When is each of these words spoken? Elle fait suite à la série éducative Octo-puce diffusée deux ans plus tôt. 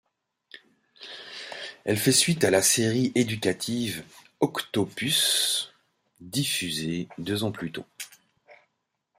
Elle 1.85 1.95
fait 1.99 2.11
suite 2.11 2.43
à 2.43 2.49
la 2.49 2.63
série 2.63 3.11
éducative 3.13 4.03
Octo-puce 4.39 5.75
diffusée 6.19 7.07
deux 7.19 7.43
ans 7.43 7.51
plus 7.51 7.71
tôt. 7.71 7.85